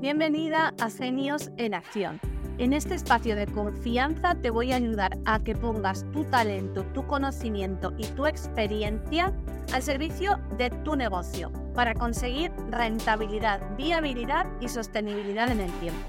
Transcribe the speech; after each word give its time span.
Bienvenida 0.00 0.74
a 0.80 0.90
Genios 0.90 1.50
en 1.56 1.74
Acción. 1.74 2.20
En 2.58 2.72
este 2.72 2.94
espacio 2.94 3.34
de 3.34 3.48
confianza 3.48 4.36
te 4.36 4.50
voy 4.50 4.70
a 4.70 4.76
ayudar 4.76 5.18
a 5.24 5.40
que 5.40 5.56
pongas 5.56 6.06
tu 6.12 6.22
talento, 6.22 6.84
tu 6.94 7.04
conocimiento 7.08 7.92
y 7.98 8.06
tu 8.06 8.24
experiencia 8.24 9.32
al 9.72 9.82
servicio 9.82 10.38
de 10.56 10.70
tu 10.70 10.94
negocio 10.94 11.50
para 11.74 11.94
conseguir 11.94 12.52
rentabilidad, 12.70 13.60
viabilidad 13.76 14.46
y 14.60 14.68
sostenibilidad 14.68 15.50
en 15.50 15.62
el 15.62 15.72
tiempo. 15.80 16.00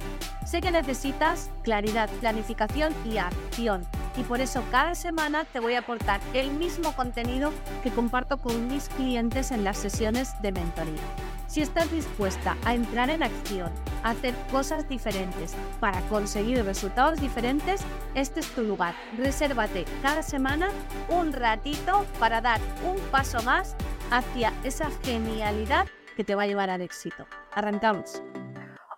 Sé 0.46 0.62
que 0.62 0.70
necesitas 0.70 1.50
claridad, 1.64 2.12
planificación 2.20 2.94
y 3.12 3.18
acción 3.18 3.88
y 4.18 4.22
por 4.22 4.40
eso 4.40 4.64
cada 4.70 4.94
semana 4.94 5.46
te 5.46 5.60
voy 5.60 5.74
a 5.74 5.80
aportar 5.80 6.22
el 6.36 6.52
mismo 6.52 6.96
contenido 6.96 7.52
que 7.82 7.90
comparto 7.90 8.38
con 8.38 8.68
mis 8.68 8.88
clientes 8.90 9.50
en 9.50 9.64
las 9.64 9.78
sesiones 9.78 10.40
de 10.44 10.52
mentoría. 10.52 11.29
Si 11.60 11.64
estás 11.64 11.92
dispuesta 11.92 12.56
a 12.64 12.74
entrar 12.74 13.10
en 13.10 13.22
acción, 13.22 13.70
a 14.04 14.12
hacer 14.12 14.34
cosas 14.50 14.88
diferentes 14.88 15.54
para 15.82 16.00
conseguir 16.08 16.64
resultados 16.64 17.20
diferentes, 17.20 17.82
este 18.16 18.40
es 18.40 18.48
tu 18.56 18.62
lugar. 18.62 18.96
Resérvate 19.18 19.84
cada 20.02 20.24
semana 20.24 20.70
un 21.10 21.34
ratito 21.34 22.06
para 22.18 22.40
dar 22.40 22.62
un 22.86 22.98
paso 23.12 23.44
más 23.44 23.76
hacia 24.10 24.54
esa 24.64 24.90
genialidad 25.04 25.86
que 26.16 26.24
te 26.24 26.34
va 26.34 26.44
a 26.44 26.48
llevar 26.48 26.70
al 26.70 26.80
éxito. 26.80 27.28
Arrancamos. 27.52 28.24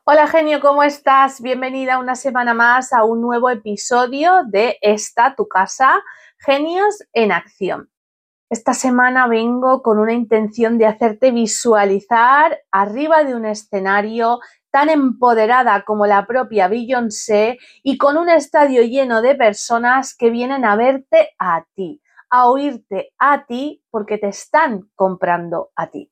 Hola 0.04 0.28
genio, 0.28 0.60
¿cómo 0.60 0.84
estás? 0.84 1.42
Bienvenida 1.42 1.98
una 1.98 2.14
semana 2.14 2.54
más 2.54 2.94
a 2.94 3.04
un 3.06 3.22
nuevo 3.22 3.50
episodio 3.50 4.44
de 4.46 4.78
Esta, 4.82 5.34
tu 5.34 5.48
casa, 5.48 6.04
Genios 6.38 7.04
en 7.14 7.32
Acción. 7.32 7.90
Esta 8.52 8.74
semana 8.74 9.28
vengo 9.28 9.82
con 9.82 9.98
una 9.98 10.12
intención 10.12 10.78
de 10.78 10.86
hacerte 10.86 11.32
visualizar 11.32 12.60
arriba 12.70 13.24
de 13.24 13.34
un 13.34 13.46
escenario 13.46 14.42
tan 14.72 14.90
empoderada 14.90 15.86
como 15.86 16.06
la 16.06 16.28
propia 16.28 16.68
Beyoncé 16.68 17.60
y 17.82 17.98
con 17.98 18.18
un 18.18 18.28
estadio 18.28 18.82
lleno 18.84 19.22
de 19.22 19.36
personas 19.36 20.14
que 20.14 20.32
vienen 20.32 20.66
a 20.66 20.76
verte 20.76 21.30
a 21.40 21.64
ti, 21.76 22.02
a 22.30 22.50
oírte 22.50 23.14
a 23.18 23.46
ti 23.46 23.86
porque 23.90 24.18
te 24.18 24.28
están 24.28 24.90
comprando 24.96 25.70
a 25.78 25.90
ti. 25.90 26.12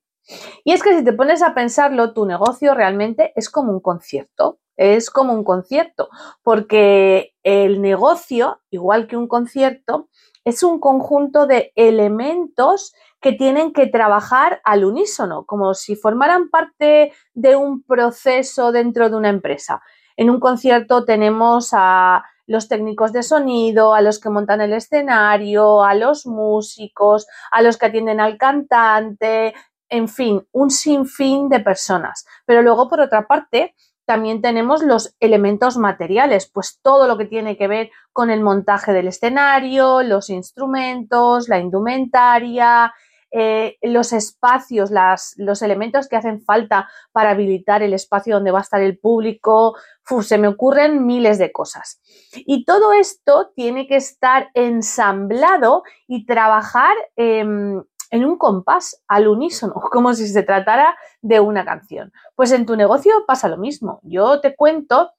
Y 0.64 0.72
es 0.72 0.82
que 0.82 0.96
si 0.96 1.04
te 1.04 1.12
pones 1.12 1.42
a 1.42 1.52
pensarlo, 1.52 2.14
tu 2.14 2.24
negocio 2.24 2.72
realmente 2.72 3.34
es 3.36 3.50
como 3.50 3.70
un 3.70 3.80
concierto, 3.80 4.60
es 4.78 5.10
como 5.10 5.34
un 5.34 5.44
concierto, 5.44 6.08
porque 6.42 7.34
el 7.42 7.82
negocio, 7.82 8.62
igual 8.70 9.08
que 9.08 9.18
un 9.18 9.28
concierto, 9.28 10.08
es 10.44 10.62
un 10.62 10.80
conjunto 10.80 11.46
de 11.46 11.72
elementos 11.76 12.94
que 13.20 13.32
tienen 13.32 13.72
que 13.72 13.86
trabajar 13.86 14.60
al 14.64 14.84
unísono, 14.84 15.44
como 15.44 15.74
si 15.74 15.96
formaran 15.96 16.48
parte 16.48 17.12
de 17.34 17.56
un 17.56 17.82
proceso 17.82 18.72
dentro 18.72 19.10
de 19.10 19.16
una 19.16 19.28
empresa. 19.28 19.82
En 20.16 20.30
un 20.30 20.40
concierto 20.40 21.04
tenemos 21.04 21.70
a 21.72 22.24
los 22.46 22.68
técnicos 22.68 23.12
de 23.12 23.22
sonido, 23.22 23.94
a 23.94 24.00
los 24.00 24.18
que 24.18 24.30
montan 24.30 24.60
el 24.60 24.72
escenario, 24.72 25.84
a 25.84 25.94
los 25.94 26.26
músicos, 26.26 27.26
a 27.52 27.62
los 27.62 27.76
que 27.76 27.86
atienden 27.86 28.20
al 28.20 28.36
cantante, 28.38 29.54
en 29.88 30.08
fin, 30.08 30.46
un 30.52 30.70
sinfín 30.70 31.48
de 31.48 31.60
personas. 31.60 32.24
Pero 32.46 32.62
luego, 32.62 32.88
por 32.88 33.00
otra 33.00 33.26
parte, 33.26 33.74
también 34.10 34.42
tenemos 34.42 34.82
los 34.82 35.14
elementos 35.20 35.76
materiales, 35.76 36.50
pues 36.52 36.80
todo 36.82 37.06
lo 37.06 37.16
que 37.16 37.26
tiene 37.26 37.56
que 37.56 37.68
ver 37.68 37.92
con 38.12 38.28
el 38.28 38.40
montaje 38.40 38.92
del 38.92 39.06
escenario, 39.06 40.02
los 40.02 40.30
instrumentos, 40.30 41.48
la 41.48 41.60
indumentaria, 41.60 42.92
eh, 43.30 43.76
los 43.82 44.12
espacios, 44.12 44.90
los 45.36 45.62
elementos 45.62 46.08
que 46.08 46.16
hacen 46.16 46.42
falta 46.42 46.90
para 47.12 47.30
habilitar 47.30 47.84
el 47.84 47.94
espacio 47.94 48.34
donde 48.34 48.50
va 48.50 48.58
a 48.58 48.62
estar 48.62 48.82
el 48.82 48.98
público. 48.98 49.76
se 50.22 50.38
me 50.38 50.48
ocurren 50.48 51.06
miles 51.06 51.38
de 51.38 51.52
cosas. 51.52 52.00
Y 52.34 52.64
todo 52.64 52.92
esto 52.92 53.52
tiene 53.54 53.86
que 53.86 53.94
estar 53.94 54.50
ensamblado 54.54 55.84
y 56.08 56.26
trabajar 56.26 56.96
em, 57.14 57.80
en 58.10 58.24
un 58.24 58.36
compás 58.36 59.02
al 59.08 59.28
unísono, 59.28 59.74
como 59.90 60.14
si 60.14 60.26
se 60.26 60.42
tratara 60.42 60.96
de 61.22 61.40
una 61.40 61.64
canción. 61.64 62.12
Pues 62.34 62.52
en 62.52 62.66
tu 62.66 62.76
negocio 62.76 63.24
pasa 63.26 63.48
lo 63.48 63.56
mismo. 63.56 64.00
Yo 64.02 64.40
te 64.40 64.54
cuento 64.54 65.12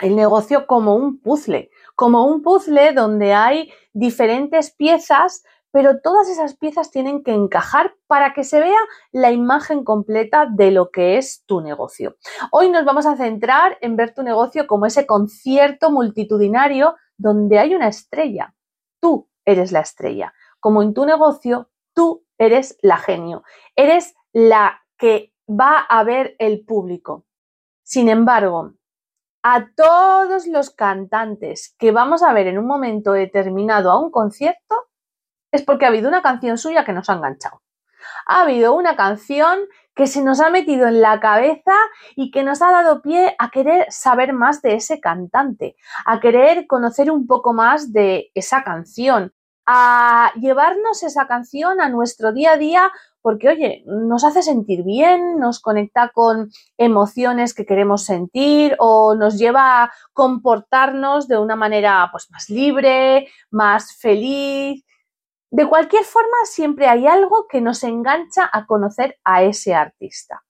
el 0.00 0.16
negocio 0.16 0.66
como 0.66 0.96
un 0.96 1.20
puzzle, 1.20 1.70
como 1.94 2.24
un 2.24 2.42
puzzle 2.42 2.92
donde 2.92 3.34
hay 3.34 3.72
diferentes 3.92 4.72
piezas, 4.72 5.44
pero 5.70 6.00
todas 6.00 6.28
esas 6.28 6.56
piezas 6.56 6.90
tienen 6.90 7.22
que 7.22 7.32
encajar 7.32 7.94
para 8.06 8.34
que 8.34 8.44
se 8.44 8.60
vea 8.60 8.78
la 9.10 9.30
imagen 9.30 9.84
completa 9.84 10.46
de 10.46 10.70
lo 10.70 10.90
que 10.90 11.18
es 11.18 11.44
tu 11.46 11.60
negocio. 11.60 12.16
Hoy 12.50 12.68
nos 12.68 12.84
vamos 12.84 13.06
a 13.06 13.16
centrar 13.16 13.78
en 13.80 13.96
ver 13.96 14.14
tu 14.14 14.22
negocio 14.22 14.66
como 14.66 14.86
ese 14.86 15.06
concierto 15.06 15.90
multitudinario 15.90 16.96
donde 17.16 17.58
hay 17.58 17.74
una 17.74 17.88
estrella. 17.88 18.54
Tú 19.00 19.28
eres 19.44 19.72
la 19.72 19.80
estrella. 19.80 20.34
Como 20.60 20.82
en 20.82 20.94
tu 20.94 21.06
negocio, 21.06 21.70
Tú 21.94 22.24
eres 22.38 22.78
la 22.82 22.96
genio, 22.96 23.42
eres 23.76 24.14
la 24.32 24.82
que 24.96 25.32
va 25.48 25.78
a 25.78 26.04
ver 26.04 26.36
el 26.38 26.64
público. 26.64 27.26
Sin 27.82 28.08
embargo, 28.08 28.74
a 29.42 29.68
todos 29.74 30.46
los 30.46 30.70
cantantes 30.70 31.74
que 31.78 31.90
vamos 31.90 32.22
a 32.22 32.32
ver 32.32 32.46
en 32.46 32.58
un 32.58 32.66
momento 32.66 33.12
determinado 33.12 33.90
a 33.90 33.98
un 33.98 34.10
concierto, 34.10 34.88
es 35.50 35.62
porque 35.62 35.84
ha 35.84 35.88
habido 35.88 36.08
una 36.08 36.22
canción 36.22 36.56
suya 36.58 36.84
que 36.84 36.92
nos 36.92 37.10
ha 37.10 37.14
enganchado. 37.14 37.62
Ha 38.26 38.42
habido 38.42 38.74
una 38.74 38.96
canción 38.96 39.60
que 39.94 40.06
se 40.06 40.22
nos 40.22 40.40
ha 40.40 40.48
metido 40.48 40.86
en 40.86 41.00
la 41.00 41.20
cabeza 41.20 41.74
y 42.16 42.30
que 42.30 42.42
nos 42.42 42.62
ha 42.62 42.70
dado 42.70 43.02
pie 43.02 43.34
a 43.38 43.50
querer 43.50 43.86
saber 43.90 44.32
más 44.32 44.62
de 44.62 44.74
ese 44.74 45.00
cantante, 45.00 45.76
a 46.06 46.20
querer 46.20 46.66
conocer 46.66 47.10
un 47.10 47.26
poco 47.26 47.52
más 47.52 47.92
de 47.92 48.30
esa 48.34 48.64
canción, 48.64 49.32
a 49.66 50.32
llevarnos 50.40 51.02
esa 51.02 51.26
canción 51.26 51.80
a 51.80 51.88
nuestro 51.88 52.32
día 52.32 52.52
a 52.52 52.56
día 52.56 52.92
porque, 53.20 53.48
oye, 53.48 53.84
nos 53.86 54.24
hace 54.24 54.42
sentir 54.42 54.82
bien, 54.82 55.38
nos 55.38 55.60
conecta 55.60 56.10
con 56.12 56.50
emociones 56.76 57.54
que 57.54 57.64
queremos 57.64 58.04
sentir 58.04 58.74
o 58.80 59.14
nos 59.14 59.38
lleva 59.38 59.84
a 59.84 59.92
comportarnos 60.12 61.28
de 61.28 61.38
una 61.38 61.54
manera 61.54 62.08
pues, 62.10 62.28
más 62.30 62.50
libre, 62.50 63.28
más 63.50 63.96
feliz. 63.96 64.84
De 65.50 65.68
cualquier 65.68 66.04
forma, 66.04 66.36
siempre 66.44 66.88
hay 66.88 67.06
algo 67.06 67.46
que 67.48 67.60
nos 67.60 67.84
engancha 67.84 68.48
a 68.52 68.66
conocer 68.66 69.18
a 69.22 69.44
ese 69.44 69.74
artista. 69.74 70.42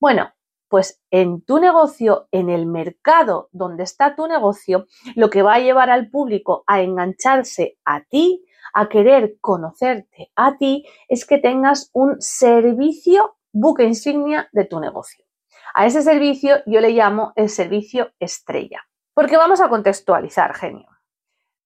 Bueno, 0.00 0.32
pues 0.68 1.00
en 1.12 1.42
tu 1.42 1.60
negocio, 1.60 2.26
en 2.32 2.50
el 2.50 2.66
mercado 2.66 3.48
donde 3.52 3.84
está 3.84 4.16
tu 4.16 4.26
negocio, 4.26 4.86
lo 5.14 5.30
que 5.30 5.42
va 5.42 5.54
a 5.54 5.60
llevar 5.60 5.90
al 5.90 6.10
público 6.10 6.64
a 6.66 6.80
engancharse 6.80 7.78
a 7.84 8.02
ti 8.02 8.45
a 8.76 8.90
querer 8.90 9.38
conocerte 9.40 10.30
a 10.36 10.58
ti 10.58 10.86
es 11.08 11.24
que 11.24 11.38
tengas 11.38 11.90
un 11.94 12.16
servicio 12.20 13.38
buque 13.50 13.84
insignia 13.84 14.50
de 14.52 14.66
tu 14.66 14.80
negocio. 14.80 15.24
A 15.72 15.86
ese 15.86 16.02
servicio 16.02 16.56
yo 16.66 16.80
le 16.80 16.90
llamo 16.90 17.32
el 17.36 17.48
servicio 17.48 18.12
estrella. 18.20 18.82
Porque 19.14 19.38
vamos 19.38 19.62
a 19.62 19.70
contextualizar, 19.70 20.54
genio. 20.54 20.90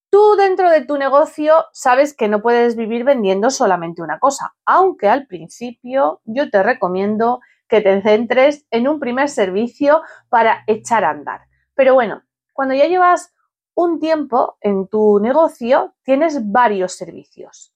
Tú 0.08 0.36
dentro 0.36 0.70
de 0.70 0.84
tu 0.84 0.98
negocio 0.98 1.64
sabes 1.72 2.14
que 2.14 2.28
no 2.28 2.42
puedes 2.42 2.76
vivir 2.76 3.02
vendiendo 3.02 3.50
solamente 3.50 4.02
una 4.02 4.20
cosa, 4.20 4.54
aunque 4.64 5.08
al 5.08 5.26
principio 5.26 6.20
yo 6.24 6.48
te 6.48 6.62
recomiendo 6.62 7.40
que 7.68 7.80
te 7.80 8.02
centres 8.02 8.66
en 8.70 8.86
un 8.86 9.00
primer 9.00 9.28
servicio 9.28 10.02
para 10.28 10.62
echar 10.68 11.04
a 11.04 11.10
andar. 11.10 11.40
Pero 11.74 11.94
bueno, 11.94 12.22
cuando 12.52 12.74
ya 12.74 12.86
llevas 12.86 13.34
un 13.82 13.98
tiempo 13.98 14.58
en 14.60 14.88
tu 14.88 15.18
negocio 15.20 15.94
tienes 16.02 16.50
varios 16.52 16.92
servicios. 16.92 17.74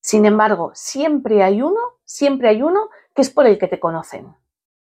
Sin 0.00 0.24
embargo, 0.24 0.72
siempre 0.74 1.42
hay 1.42 1.60
uno, 1.60 1.80
siempre 2.04 2.48
hay 2.48 2.62
uno 2.62 2.88
que 3.14 3.20
es 3.20 3.30
por 3.30 3.46
el 3.46 3.58
que 3.58 3.68
te 3.68 3.78
conocen. 3.78 4.34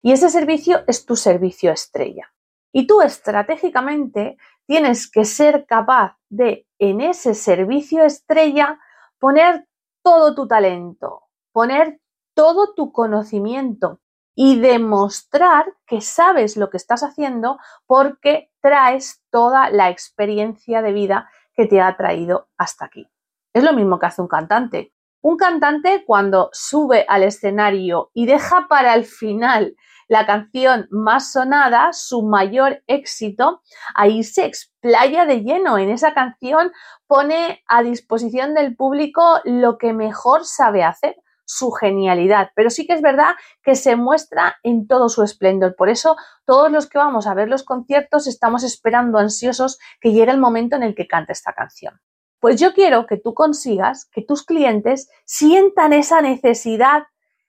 Y 0.03 0.11
ese 0.11 0.29
servicio 0.29 0.83
es 0.89 1.07
tu 1.07 1.15
servicio 1.15 1.71
estrella. 1.71 2.33
Y 2.73 2.89
tú 2.89 3.01
estratégicamente 3.01 4.37
tienes 4.67 5.09
que 5.09 5.25
ser 5.25 5.67
capaz 5.67 6.17
de, 6.29 6.67
en 6.81 7.01
ese 7.01 7.35
servicio 7.35 8.03
estrella, 8.03 8.81
poner 9.21 9.69
todo 10.03 10.35
tu 10.35 10.49
talento, 10.49 11.29
poner 11.53 12.01
todo 12.35 12.75
tu 12.75 12.91
conocimiento, 12.91 14.01
y 14.37 14.61
demostrar 14.61 15.73
que 15.87 16.01
sabes 16.01 16.57
lo 16.57 16.71
que 16.71 16.77
estás 16.77 17.03
haciendo 17.03 17.59
porque 17.87 18.53
traes 18.61 19.25
toda 19.31 19.71
la 19.71 19.89
experiencia 19.91 20.83
de 20.83 20.93
vida 20.93 21.29
que 21.55 21.67
te 21.67 21.81
ha 21.81 21.97
traído 21.97 22.49
hasta 22.59 22.85
aquí. 22.85 23.09
Es 23.55 23.65
lo 23.65 23.73
mismo 23.73 23.99
que 23.99 24.07
hace 24.07 24.21
un 24.21 24.29
cantante. 24.29 24.93
Un 25.23 25.39
cantante 25.39 26.05
cuando 26.07 26.51
sube 26.53 27.07
al 27.09 27.23
escenario 27.23 28.11
y 28.13 28.27
deja 28.27 28.69
para 28.69 28.95
el 28.95 29.07
final 29.07 29.75
la 30.07 30.27
canción 30.27 30.87
más 30.91 31.33
sonada, 31.33 31.93
su 31.93 32.23
mayor 32.23 32.83
éxito, 32.87 33.63
ahí 33.95 34.23
se 34.23 34.45
explaya 34.45 35.25
de 35.25 35.41
lleno. 35.41 35.79
En 35.79 35.91
esa 35.91 36.15
canción 36.15 36.71
pone 37.07 37.65
a 37.67 37.83
disposición 37.83 38.55
del 38.55 38.77
público 38.77 39.41
lo 39.45 39.79
que 39.79 39.93
mejor 39.93 40.45
sabe 40.45 40.85
hacer, 40.85 41.17
su 41.47 41.71
genialidad, 41.71 42.51
pero 42.55 42.69
sí 42.69 42.87
que 42.87 42.93
es 42.93 43.01
verdad 43.01 43.35
que 43.63 43.75
se 43.77 43.97
muestra 43.97 44.57
en 44.63 44.87
todo 44.87 45.09
su 45.09 45.23
esplendor. 45.23 45.75
Por 45.77 45.89
eso 45.89 46.17
todos 46.45 46.71
los 46.71 46.89
que 46.89 46.99
vamos 46.99 47.27
a 47.27 47.35
ver 47.35 47.49
los 47.49 47.63
conciertos 47.63 48.27
estamos 48.27 48.65
esperando 48.65 49.19
ansiosos 49.19 49.79
que 50.01 50.13
llegue 50.13 50.33
el 50.33 50.39
momento 50.39 50.77
en 50.77 50.83
el 50.83 50.95
que 50.95 51.07
cante 51.07 51.33
esta 51.33 51.55
canción. 51.55 51.99
Pues 52.41 52.61
yo 52.61 52.75
quiero 52.75 53.07
que 53.07 53.17
tú 53.17 53.33
consigas 53.33 54.05
que 54.13 54.23
tus 54.23 54.45
clientes 54.45 55.09
sientan 55.25 55.93
esa 55.93 56.21
necesidad 56.21 57.05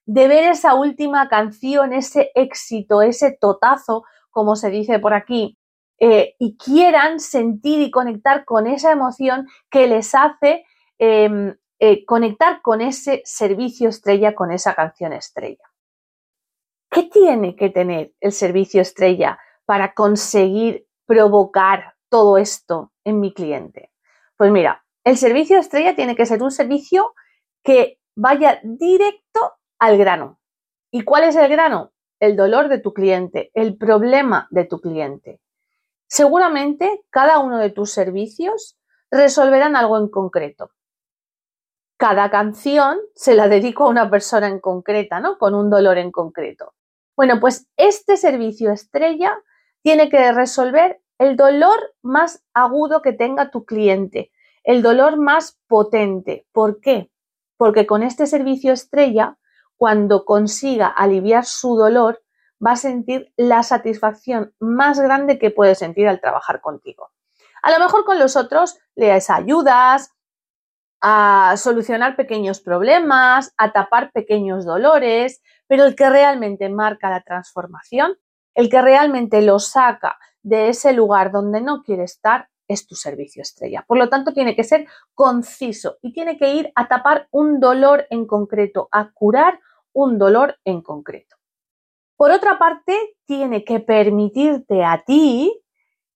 de 0.06 0.28
ver 0.28 0.46
esa 0.46 0.76
última 0.76 1.28
canción, 1.28 1.92
ese 1.92 2.32
éxito, 2.34 3.02
ese 3.02 3.38
totazo, 3.40 4.04
como 4.30 4.56
se 4.56 4.70
dice 4.70 5.00
por 5.00 5.14
aquí, 5.14 5.58
eh, 6.00 6.36
y 6.40 6.56
quieran 6.58 7.20
sentir 7.20 7.82
y 7.82 7.92
conectar 7.92 8.46
con 8.46 8.68
esa 8.68 8.92
emoción 8.92 9.48
que 9.70 9.88
les 9.88 10.14
hace 10.14 10.64
em, 11.00 11.56
eh, 11.80 12.06
conectar 12.06 12.62
con 12.62 12.82
ese 12.82 13.22
servicio 13.26 13.90
estrella, 13.90 14.34
con 14.34 14.52
esa 14.52 14.74
canción 14.74 15.14
estrella. 15.14 15.64
¿Qué 16.90 17.04
tiene 17.04 17.56
que 17.56 17.70
tener 17.70 18.14
el 18.20 18.32
servicio 18.32 18.82
estrella 18.82 19.40
para 19.66 19.94
conseguir 19.94 20.88
provocar 21.06 21.96
todo 22.10 22.38
esto 22.38 22.94
en 23.04 23.20
mi 23.20 23.34
cliente? 23.34 23.92
Pues 24.38 24.52
mira, 24.52 24.86
el 25.04 25.18
servicio 25.18 25.60
estrella 25.60 25.96
tiene 25.96 26.16
que 26.16 26.26
ser 26.26 26.42
un 26.42 26.52
servicio 26.52 27.14
que 27.64 28.00
vaya 28.16 28.60
directo 28.64 29.54
al 29.78 29.98
grano. 29.98 30.40
¿Y 30.92 31.04
cuál 31.04 31.26
es 31.26 31.36
el 31.36 31.50
grano? 31.50 31.92
El 32.20 32.36
dolor 32.36 32.70
de 32.70 32.80
tu 32.80 32.94
cliente, 32.94 33.52
el 33.54 33.78
problema 33.78 34.48
de 34.50 34.66
tu 34.66 34.82
cliente. 34.82 35.40
Seguramente 36.08 37.04
cada 37.10 37.40
uno 37.40 37.60
de 37.60 37.70
tus 37.70 37.92
servicios 37.92 38.78
resolverán 39.12 39.76
algo 39.76 39.98
en 39.98 40.08
concreto. 40.08 40.72
Cada 41.98 42.30
canción 42.30 43.00
se 43.16 43.34
la 43.34 43.48
dedico 43.48 43.86
a 43.86 43.90
una 43.90 44.10
persona 44.10 44.48
en 44.48 44.60
concreta, 44.60 45.20
¿no? 45.20 45.40
Con 45.40 45.56
un 45.56 45.70
dolor 45.70 45.98
en 45.98 46.12
concreto. 46.12 46.76
Bueno, 47.16 47.40
pues 47.40 47.68
este 47.76 48.18
servicio 48.18 48.72
estrella 48.72 49.36
tiene 49.82 50.08
que 50.10 50.32
resolver 50.32 51.02
el 51.18 51.36
dolor 51.36 51.96
más 52.04 52.44
agudo 52.54 53.02
que 53.02 53.14
tenga 53.14 53.50
tu 53.50 53.66
cliente, 53.66 54.32
el 54.64 54.84
dolor 54.84 55.18
más 55.18 55.60
potente. 55.68 56.46
¿Por 56.52 56.80
qué? 56.82 57.10
Porque 57.58 57.88
con 57.88 58.04
este 58.04 58.28
servicio 58.28 58.74
estrella, 58.74 59.38
cuando 59.76 60.26
consiga 60.26 60.88
aliviar 60.88 61.46
su 61.46 61.76
dolor, 61.76 62.22
va 62.64 62.72
a 62.72 62.76
sentir 62.76 63.34
la 63.38 63.64
satisfacción 63.64 64.54
más 64.60 65.00
grande 65.00 65.40
que 65.40 65.50
puede 65.50 65.74
sentir 65.74 66.08
al 66.08 66.22
trabajar 66.22 66.62
contigo. 66.62 67.12
A 67.64 67.72
lo 67.72 67.80
mejor 67.80 68.06
con 68.06 68.20
los 68.20 68.36
otros 68.36 68.78
les 68.96 69.32
ayudas 69.32 70.17
a 71.02 71.56
solucionar 71.58 72.16
pequeños 72.16 72.60
problemas, 72.60 73.54
a 73.58 73.72
tapar 73.72 74.12
pequeños 74.12 74.66
dolores, 74.66 75.42
pero 75.68 75.86
el 75.86 75.96
que 75.96 76.10
realmente 76.10 76.70
marca 76.70 77.10
la 77.10 77.22
transformación, 77.22 78.18
el 78.56 78.70
que 78.70 78.82
realmente 78.82 79.42
lo 79.42 79.60
saca 79.60 80.18
de 80.42 80.70
ese 80.70 80.94
lugar 80.94 81.32
donde 81.32 81.62
no 81.62 81.84
quiere 81.84 82.04
estar, 82.04 82.50
es 82.68 82.88
tu 82.88 82.96
servicio 82.96 83.42
estrella. 83.42 83.86
Por 83.88 83.98
lo 83.98 84.10
tanto, 84.10 84.34
tiene 84.34 84.56
que 84.56 84.64
ser 84.64 84.88
conciso 85.14 85.98
y 86.02 86.12
tiene 86.12 86.38
que 86.38 86.54
ir 86.54 86.72
a 86.76 86.88
tapar 86.88 87.28
un 87.32 87.60
dolor 87.60 88.08
en 88.10 88.26
concreto, 88.26 88.90
a 88.92 89.12
curar 89.12 89.60
un 89.94 90.18
dolor 90.18 90.58
en 90.66 90.82
concreto. 90.82 91.38
Por 92.18 92.32
otra 92.32 92.58
parte, 92.58 93.16
tiene 93.26 93.64
que 93.64 93.80
permitirte 93.80 94.84
a 94.84 95.04
ti 95.06 95.62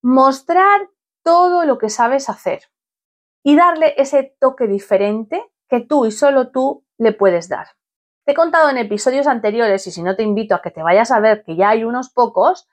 mostrar 0.01 0.89
todo 1.23 1.65
lo 1.65 1.77
que 1.77 1.89
sabes 1.89 2.27
hacer 2.27 2.63
y 3.43 3.55
darle 3.55 3.93
ese 3.97 4.35
toque 4.39 4.67
diferente 4.67 5.43
que 5.69 5.81
tú 5.81 6.05
y 6.05 6.11
solo 6.11 6.51
tú 6.51 6.85
le 6.97 7.13
puedes 7.13 7.49
dar. 7.49 7.67
Te 8.25 8.33
he 8.33 8.35
contado 8.35 8.69
en 8.69 8.77
episodios 8.77 9.25
anteriores, 9.25 9.87
y 9.87 9.91
si 9.91 10.03
no 10.03 10.15
te 10.15 10.23
invito 10.23 10.53
a 10.53 10.61
que 10.61 10.69
te 10.69 10.83
vayas 10.83 11.11
a 11.11 11.19
ver, 11.19 11.43
que 11.43 11.55
ya 11.55 11.69
hay 11.69 11.83
unos 11.83 12.11
pocos, 12.11 12.67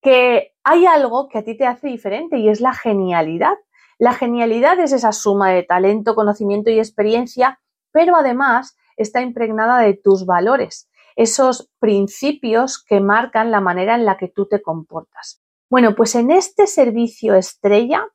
que 0.00 0.54
hay 0.62 0.86
algo 0.86 1.28
que 1.28 1.38
a 1.38 1.44
ti 1.44 1.56
te 1.56 1.66
hace 1.66 1.88
diferente 1.88 2.38
y 2.38 2.48
es 2.48 2.60
la 2.60 2.74
genialidad. 2.74 3.54
La 3.98 4.12
genialidad 4.12 4.78
es 4.78 4.92
esa 4.92 5.12
suma 5.12 5.50
de 5.50 5.62
talento, 5.62 6.14
conocimiento 6.14 6.70
y 6.70 6.78
experiencia, 6.78 7.60
pero 7.90 8.14
además 8.16 8.76
está 8.96 9.22
impregnada 9.22 9.78
de 9.78 9.94
tus 9.94 10.26
valores, 10.26 10.90
esos 11.16 11.70
principios 11.78 12.84
que 12.84 13.00
marcan 13.00 13.50
la 13.50 13.60
manera 13.60 13.94
en 13.94 14.04
la 14.04 14.16
que 14.16 14.28
tú 14.28 14.46
te 14.46 14.62
comportas. 14.62 15.42
Bueno, 15.70 15.94
pues 15.94 16.14
en 16.14 16.30
este 16.30 16.66
servicio 16.66 17.34
estrella 17.34 18.06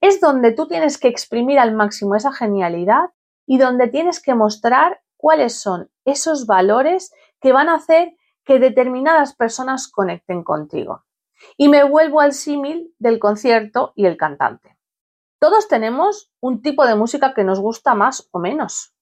es 0.00 0.20
donde 0.20 0.52
tú 0.52 0.66
tienes 0.66 0.98
que 0.98 1.08
exprimir 1.08 1.58
al 1.58 1.74
máximo 1.74 2.14
esa 2.14 2.32
genialidad 2.32 3.10
y 3.46 3.58
donde 3.58 3.88
tienes 3.88 4.22
que 4.22 4.34
mostrar 4.34 5.00
cuáles 5.16 5.60
son 5.60 5.90
esos 6.04 6.46
valores 6.46 7.12
que 7.40 7.52
van 7.52 7.68
a 7.68 7.74
hacer 7.74 8.16
que 8.44 8.58
determinadas 8.58 9.34
personas 9.34 9.88
conecten 9.88 10.42
contigo. 10.42 11.04
Y 11.56 11.68
me 11.68 11.84
vuelvo 11.84 12.20
al 12.20 12.32
símil 12.32 12.94
del 12.98 13.18
concierto 13.18 13.92
y 13.94 14.06
el 14.06 14.16
cantante. 14.16 14.76
Todos 15.38 15.68
tenemos 15.68 16.30
un 16.40 16.60
tipo 16.60 16.86
de 16.86 16.94
música 16.94 17.32
que 17.34 17.44
nos 17.44 17.60
gusta 17.60 17.94
más 17.94 18.28
o 18.30 18.38
menos. 18.38 18.94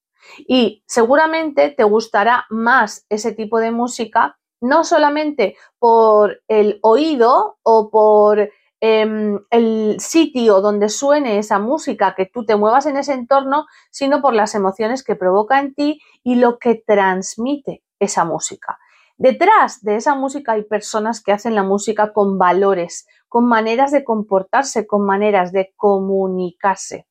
Y 0.46 0.84
seguramente 0.86 1.70
te 1.70 1.84
gustará 1.84 2.46
más 2.48 3.06
ese 3.08 3.32
tipo 3.32 3.58
de 3.58 3.70
música, 3.70 4.38
no 4.60 4.84
solamente 4.84 5.56
por 5.78 6.42
el 6.48 6.78
oído 6.82 7.58
o 7.62 7.90
por 7.90 8.50
em, 8.80 9.38
el 9.50 9.96
sitio 10.00 10.60
donde 10.60 10.88
suene 10.88 11.38
esa 11.38 11.58
música, 11.58 12.14
que 12.16 12.26
tú 12.26 12.44
te 12.44 12.56
muevas 12.56 12.86
en 12.86 12.96
ese 12.96 13.12
entorno, 13.12 13.66
sino 13.90 14.20
por 14.20 14.34
las 14.34 14.54
emociones 14.54 15.02
que 15.02 15.16
provoca 15.16 15.58
en 15.58 15.74
ti 15.74 16.00
y 16.22 16.36
lo 16.36 16.58
que 16.58 16.82
transmite 16.86 17.82
esa 17.98 18.24
música. 18.24 18.78
Detrás 19.16 19.82
de 19.82 19.96
esa 19.96 20.14
música 20.14 20.52
hay 20.52 20.62
personas 20.62 21.20
que 21.20 21.32
hacen 21.32 21.56
la 21.56 21.64
música 21.64 22.12
con 22.12 22.38
valores, 22.38 23.08
con 23.28 23.46
maneras 23.46 23.90
de 23.90 24.04
comportarse, 24.04 24.86
con 24.86 25.04
maneras 25.04 25.50
de 25.50 25.72
comunicarse. 25.76 27.08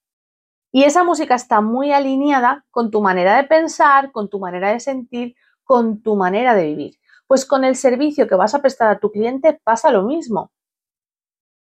Y 0.71 0.83
esa 0.83 1.03
música 1.03 1.35
está 1.35 1.59
muy 1.59 1.91
alineada 1.91 2.65
con 2.71 2.91
tu 2.91 3.01
manera 3.01 3.35
de 3.35 3.43
pensar, 3.43 4.11
con 4.11 4.29
tu 4.29 4.39
manera 4.39 4.71
de 4.71 4.79
sentir, 4.79 5.35
con 5.63 6.01
tu 6.01 6.15
manera 6.15 6.55
de 6.55 6.65
vivir. 6.65 6.95
Pues 7.27 7.45
con 7.45 7.65
el 7.65 7.75
servicio 7.75 8.27
que 8.27 8.35
vas 8.35 8.55
a 8.55 8.61
prestar 8.61 8.89
a 8.89 8.99
tu 8.99 9.11
cliente 9.11 9.59
pasa 9.63 9.91
lo 9.91 10.03
mismo. 10.03 10.51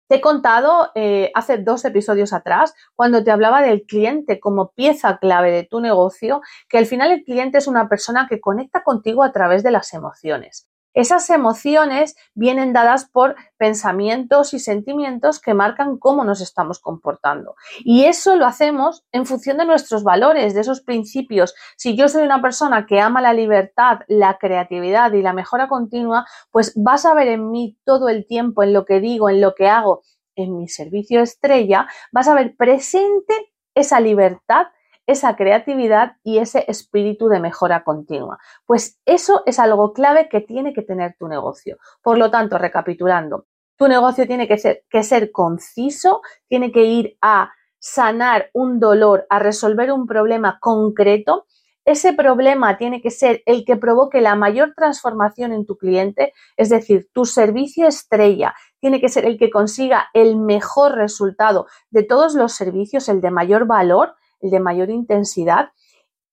Te 0.08 0.16
he 0.16 0.20
contado 0.22 0.90
eh, 0.94 1.30
hace 1.34 1.58
dos 1.58 1.84
episodios 1.84 2.32
atrás, 2.32 2.74
cuando 2.94 3.22
te 3.22 3.30
hablaba 3.30 3.62
del 3.62 3.82
cliente 3.84 4.40
como 4.40 4.72
pieza 4.72 5.18
clave 5.18 5.50
de 5.52 5.64
tu 5.64 5.80
negocio, 5.80 6.40
que 6.68 6.78
al 6.78 6.86
final 6.86 7.12
el 7.12 7.24
cliente 7.24 7.58
es 7.58 7.66
una 7.66 7.88
persona 7.88 8.26
que 8.28 8.40
conecta 8.40 8.82
contigo 8.82 9.22
a 9.22 9.32
través 9.32 9.62
de 9.62 9.70
las 9.70 9.92
emociones. 9.94 10.67
Esas 10.94 11.30
emociones 11.30 12.16
vienen 12.34 12.72
dadas 12.72 13.08
por 13.08 13.36
pensamientos 13.56 14.54
y 14.54 14.58
sentimientos 14.58 15.40
que 15.40 15.54
marcan 15.54 15.98
cómo 15.98 16.24
nos 16.24 16.40
estamos 16.40 16.80
comportando. 16.80 17.54
Y 17.80 18.04
eso 18.04 18.36
lo 18.36 18.46
hacemos 18.46 19.04
en 19.12 19.26
función 19.26 19.58
de 19.58 19.66
nuestros 19.66 20.02
valores, 20.02 20.54
de 20.54 20.62
esos 20.62 20.80
principios. 20.80 21.54
Si 21.76 21.96
yo 21.96 22.08
soy 22.08 22.22
una 22.22 22.42
persona 22.42 22.86
que 22.86 23.00
ama 23.00 23.20
la 23.20 23.32
libertad, 23.32 24.00
la 24.08 24.38
creatividad 24.38 25.12
y 25.12 25.22
la 25.22 25.32
mejora 25.32 25.68
continua, 25.68 26.26
pues 26.50 26.72
vas 26.76 27.04
a 27.04 27.14
ver 27.14 27.28
en 27.28 27.50
mí 27.50 27.78
todo 27.84 28.08
el 28.08 28.26
tiempo, 28.26 28.62
en 28.62 28.72
lo 28.72 28.84
que 28.84 29.00
digo, 29.00 29.28
en 29.28 29.40
lo 29.40 29.54
que 29.54 29.68
hago, 29.68 30.02
en 30.34 30.56
mi 30.56 30.68
servicio 30.68 31.20
estrella, 31.20 31.88
vas 32.12 32.28
a 32.28 32.34
ver 32.34 32.56
presente 32.56 33.34
esa 33.74 34.00
libertad 34.00 34.66
esa 35.08 35.36
creatividad 35.36 36.16
y 36.22 36.38
ese 36.38 36.66
espíritu 36.68 37.28
de 37.28 37.40
mejora 37.40 37.82
continua. 37.82 38.38
Pues 38.66 39.00
eso 39.06 39.42
es 39.46 39.58
algo 39.58 39.94
clave 39.94 40.28
que 40.28 40.42
tiene 40.42 40.74
que 40.74 40.82
tener 40.82 41.16
tu 41.18 41.28
negocio. 41.28 41.78
Por 42.02 42.18
lo 42.18 42.30
tanto, 42.30 42.58
recapitulando, 42.58 43.46
tu 43.76 43.88
negocio 43.88 44.26
tiene 44.26 44.46
que 44.46 44.58
ser, 44.58 44.84
que 44.90 45.02
ser 45.02 45.32
conciso, 45.32 46.20
tiene 46.46 46.70
que 46.70 46.84
ir 46.84 47.16
a 47.22 47.50
sanar 47.78 48.50
un 48.52 48.80
dolor, 48.80 49.26
a 49.30 49.38
resolver 49.38 49.90
un 49.92 50.06
problema 50.06 50.58
concreto. 50.60 51.46
Ese 51.86 52.12
problema 52.12 52.76
tiene 52.76 53.00
que 53.00 53.10
ser 53.10 53.42
el 53.46 53.64
que 53.64 53.76
provoque 53.76 54.20
la 54.20 54.36
mayor 54.36 54.74
transformación 54.76 55.52
en 55.52 55.64
tu 55.64 55.78
cliente, 55.78 56.34
es 56.58 56.68
decir, 56.68 57.08
tu 57.14 57.24
servicio 57.24 57.86
estrella 57.86 58.54
tiene 58.78 59.00
que 59.00 59.08
ser 59.08 59.24
el 59.24 59.38
que 59.38 59.48
consiga 59.48 60.08
el 60.12 60.36
mejor 60.36 60.96
resultado 60.96 61.66
de 61.90 62.02
todos 62.02 62.34
los 62.34 62.52
servicios, 62.52 63.08
el 63.08 63.22
de 63.22 63.30
mayor 63.30 63.66
valor, 63.66 64.14
el 64.40 64.50
de 64.50 64.60
mayor 64.60 64.90
intensidad. 64.90 65.70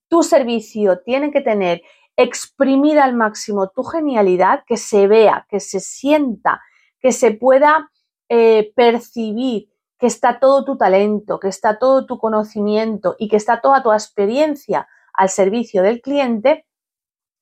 Tu 0.08 0.24
servicio 0.24 1.00
tiene 1.02 1.32
que 1.32 1.42
tener 1.42 1.82
exprimida 2.18 3.04
al 3.04 3.16
máximo 3.16 3.70
tu 3.70 3.84
genialidad, 3.84 4.64
que 4.66 4.78
se 4.78 5.08
vea, 5.08 5.46
que 5.50 5.60
se 5.60 5.80
sienta, 5.80 6.62
que 7.00 7.12
se 7.12 7.32
pueda 7.32 7.92
eh, 8.30 8.72
percibir 8.76 9.70
que 9.98 10.08
está 10.08 10.40
todo 10.40 10.66
tu 10.66 10.78
talento, 10.78 11.40
que 11.40 11.48
está 11.48 11.80
todo 11.80 12.06
tu 12.06 12.18
conocimiento 12.18 13.16
y 13.18 13.28
que 13.28 13.38
está 13.38 13.62
toda 13.62 13.82
tu 13.84 13.92
experiencia 13.92 14.88
al 15.14 15.30
servicio 15.30 15.82
del 15.84 16.02
cliente 16.02 16.66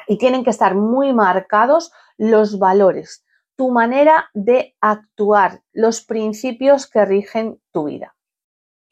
y 0.07 0.17
tienen 0.17 0.43
que 0.43 0.49
estar 0.49 0.75
muy 0.75 1.13
marcados 1.13 1.91
los 2.17 2.59
valores, 2.59 3.25
tu 3.55 3.71
manera 3.71 4.29
de 4.33 4.75
actuar, 4.81 5.61
los 5.71 6.01
principios 6.01 6.87
que 6.87 7.05
rigen 7.05 7.61
tu 7.71 7.85
vida. 7.85 8.15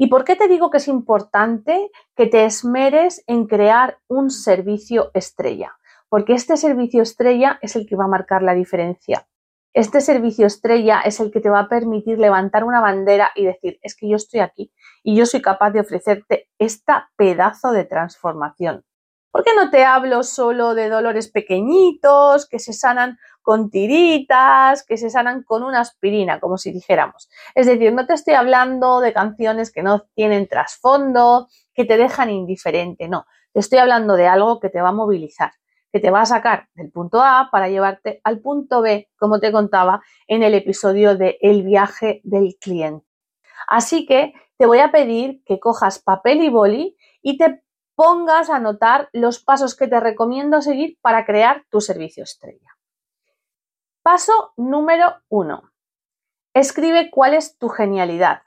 ¿Y 0.03 0.07
por 0.07 0.23
qué 0.23 0.35
te 0.35 0.47
digo 0.47 0.71
que 0.71 0.77
es 0.77 0.87
importante 0.87 1.91
que 2.15 2.25
te 2.25 2.43
esmeres 2.43 3.23
en 3.27 3.45
crear 3.45 3.99
un 4.07 4.31
servicio 4.31 5.11
estrella? 5.13 5.77
Porque 6.09 6.33
este 6.33 6.57
servicio 6.57 7.03
estrella 7.03 7.59
es 7.61 7.75
el 7.75 7.85
que 7.85 7.95
va 7.95 8.05
a 8.05 8.07
marcar 8.07 8.41
la 8.41 8.55
diferencia. 8.55 9.27
Este 9.75 10.01
servicio 10.01 10.47
estrella 10.47 11.01
es 11.01 11.19
el 11.19 11.29
que 11.29 11.39
te 11.39 11.51
va 11.51 11.59
a 11.59 11.69
permitir 11.69 12.17
levantar 12.17 12.63
una 12.63 12.81
bandera 12.81 13.29
y 13.35 13.45
decir, 13.45 13.77
es 13.83 13.95
que 13.95 14.09
yo 14.09 14.15
estoy 14.15 14.39
aquí 14.39 14.73
y 15.03 15.15
yo 15.15 15.27
soy 15.27 15.43
capaz 15.43 15.69
de 15.69 15.81
ofrecerte 15.81 16.49
esta 16.57 17.11
pedazo 17.15 17.71
de 17.71 17.85
transformación. 17.85 18.83
¿Por 19.31 19.45
qué 19.45 19.51
no 19.55 19.69
te 19.69 19.85
hablo 19.85 20.23
solo 20.23 20.75
de 20.75 20.89
dolores 20.89 21.31
pequeñitos 21.31 22.49
que 22.49 22.59
se 22.59 22.73
sanan 22.73 23.17
con 23.41 23.69
tiritas, 23.69 24.85
que 24.85 24.97
se 24.97 25.09
sanan 25.09 25.43
con 25.43 25.63
una 25.63 25.79
aspirina, 25.79 26.41
como 26.41 26.57
si 26.57 26.71
dijéramos? 26.73 27.29
Es 27.55 27.65
decir, 27.65 27.93
no 27.93 28.05
te 28.05 28.13
estoy 28.13 28.33
hablando 28.33 28.99
de 28.99 29.13
canciones 29.13 29.71
que 29.71 29.83
no 29.83 30.01
tienen 30.15 30.49
trasfondo, 30.49 31.47
que 31.73 31.85
te 31.85 31.95
dejan 31.95 32.29
indiferente, 32.29 33.07
no. 33.07 33.25
Te 33.53 33.61
estoy 33.61 33.79
hablando 33.79 34.15
de 34.15 34.27
algo 34.27 34.59
que 34.59 34.69
te 34.69 34.81
va 34.81 34.89
a 34.89 34.93
movilizar, 34.93 35.51
que 35.93 36.01
te 36.01 36.11
va 36.11 36.21
a 36.21 36.25
sacar 36.25 36.67
del 36.75 36.91
punto 36.91 37.21
A 37.21 37.47
para 37.53 37.69
llevarte 37.69 38.19
al 38.25 38.41
punto 38.41 38.81
B, 38.81 39.09
como 39.17 39.39
te 39.39 39.53
contaba 39.53 40.01
en 40.27 40.43
el 40.43 40.55
episodio 40.55 41.15
de 41.15 41.37
El 41.39 41.63
viaje 41.63 42.19
del 42.25 42.57
cliente. 42.59 43.05
Así 43.67 44.05
que 44.05 44.33
te 44.57 44.65
voy 44.65 44.79
a 44.79 44.91
pedir 44.91 45.41
que 45.45 45.59
cojas 45.59 45.99
papel 45.99 46.41
y 46.41 46.49
boli 46.49 46.97
y 47.21 47.37
te 47.37 47.63
pongas 48.01 48.49
a 48.49 48.55
anotar 48.55 49.09
los 49.13 49.43
pasos 49.43 49.75
que 49.75 49.87
te 49.87 49.99
recomiendo 49.99 50.59
seguir 50.63 50.97
para 51.01 51.23
crear 51.23 51.65
tu 51.69 51.81
servicio 51.81 52.23
estrella. 52.23 52.75
Paso 54.01 54.53
número 54.57 55.21
uno. 55.29 55.69
Escribe 56.55 57.11
cuál 57.11 57.35
es 57.35 57.59
tu 57.59 57.69
genialidad. 57.69 58.41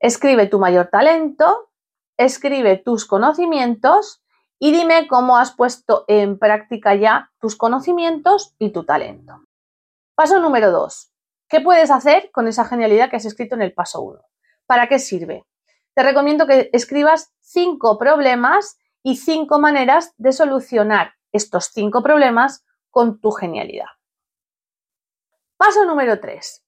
Escribe 0.00 0.48
tu 0.48 0.58
mayor 0.58 0.88
talento, 0.88 1.70
escribe 2.18 2.76
tus 2.76 3.06
conocimientos 3.06 4.22
y 4.58 4.70
dime 4.70 5.08
cómo 5.08 5.38
has 5.38 5.56
puesto 5.56 6.04
en 6.06 6.38
práctica 6.38 6.94
ya 6.94 7.32
tus 7.40 7.56
conocimientos 7.56 8.54
y 8.58 8.68
tu 8.68 8.84
talento. 8.84 9.46
Paso 10.14 10.40
número 10.40 10.72
2. 10.72 11.10
¿Qué 11.48 11.62
puedes 11.62 11.90
hacer 11.90 12.30
con 12.32 12.46
esa 12.46 12.66
genialidad 12.66 13.08
que 13.08 13.16
has 13.16 13.24
escrito 13.24 13.54
en 13.54 13.62
el 13.62 13.72
paso 13.72 14.02
1? 14.02 14.20
¿Para 14.66 14.90
qué 14.90 14.98
sirve? 14.98 15.46
Te 15.98 16.04
recomiendo 16.04 16.46
que 16.46 16.70
escribas 16.72 17.34
cinco 17.40 17.98
problemas 17.98 18.78
y 19.02 19.16
cinco 19.16 19.58
maneras 19.58 20.14
de 20.16 20.30
solucionar 20.30 21.14
estos 21.32 21.72
cinco 21.74 22.04
problemas 22.04 22.64
con 22.88 23.18
tu 23.18 23.32
genialidad. 23.32 23.88
Paso 25.56 25.84
número 25.86 26.20
3. 26.20 26.64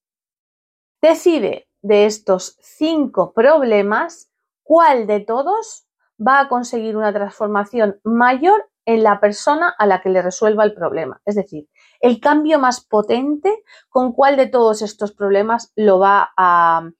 Decide 1.00 1.68
de 1.80 2.06
estos 2.06 2.58
cinco 2.60 3.32
problemas 3.32 4.32
cuál 4.64 5.06
de 5.06 5.20
todos 5.20 5.86
va 6.20 6.40
a 6.40 6.48
conseguir 6.48 6.96
una 6.96 7.12
transformación 7.12 8.00
mayor 8.02 8.68
en 8.84 9.04
la 9.04 9.20
persona 9.20 9.72
a 9.78 9.86
la 9.86 10.00
que 10.00 10.08
le 10.08 10.22
resuelva 10.22 10.64
el 10.64 10.74
problema. 10.74 11.22
Es 11.24 11.36
decir, 11.36 11.68
el 12.00 12.18
cambio 12.18 12.58
más 12.58 12.84
potente 12.84 13.62
con 13.90 14.12
cuál 14.12 14.36
de 14.36 14.48
todos 14.48 14.82
estos 14.82 15.12
problemas 15.12 15.72
lo 15.76 16.00
va 16.00 16.32
a, 16.36 16.90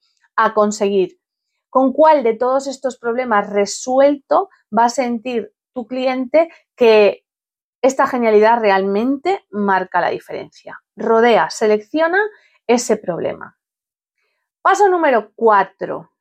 conseguir. 0.55 1.20
Con 1.71 1.93
cuál 1.93 2.21
de 2.21 2.33
todos 2.35 2.67
estos 2.67 2.99
problemas 2.99 3.49
resuelto 3.49 4.49
va 4.77 4.85
a 4.85 4.89
sentir 4.89 5.53
tu 5.73 5.87
cliente 5.87 6.49
que 6.75 7.25
esta 7.81 8.07
genialidad 8.07 8.59
realmente 8.59 9.45
marca 9.49 10.01
la 10.01 10.09
diferencia. 10.09 10.81
Rodea, 10.97 11.49
selecciona 11.49 12.19
ese 12.67 12.97
problema. 12.97 13.57
Paso 14.61 14.89
número 14.89 15.31
cuatro. 15.33 16.11